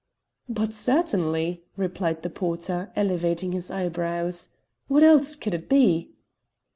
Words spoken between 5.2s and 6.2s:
could it be?"